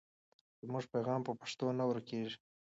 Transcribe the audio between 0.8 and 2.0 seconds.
پیغام په پښتو نه